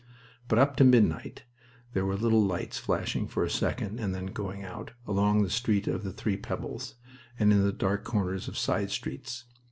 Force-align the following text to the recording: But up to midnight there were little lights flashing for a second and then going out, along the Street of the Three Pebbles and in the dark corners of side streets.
But 0.47 0.57
up 0.57 0.77
to 0.77 0.83
midnight 0.83 1.43
there 1.93 2.03
were 2.07 2.15
little 2.17 2.43
lights 2.43 2.79
flashing 2.79 3.27
for 3.27 3.43
a 3.43 3.51
second 3.51 3.99
and 3.99 4.15
then 4.15 4.25
going 4.33 4.63
out, 4.63 4.93
along 5.05 5.43
the 5.43 5.49
Street 5.51 5.87
of 5.87 6.01
the 6.03 6.11
Three 6.11 6.37
Pebbles 6.37 6.95
and 7.37 7.51
in 7.51 7.61
the 7.63 7.71
dark 7.71 8.03
corners 8.03 8.47
of 8.47 8.57
side 8.57 8.89
streets. 8.89 9.43